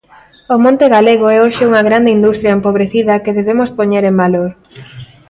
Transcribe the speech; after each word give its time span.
O 0.53 0.55
monte 0.63 0.85
galego 0.95 1.25
é 1.35 1.37
hoxe 1.43 1.63
unha 1.69 1.85
grande 1.89 2.11
industria 2.17 2.55
empobrecida 2.57 3.21
que 3.23 3.35
debemos 3.39 3.69
poñer 3.77 4.03
en 4.07 4.15
valor. 4.23 4.51